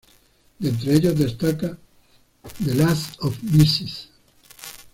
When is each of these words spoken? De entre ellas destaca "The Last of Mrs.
De 0.59 0.67
entre 0.71 0.93
ellas 0.95 1.15
destaca 1.15 1.77
"The 2.65 2.73
Last 2.73 3.17
of 3.23 3.37
Mrs. 3.43 4.07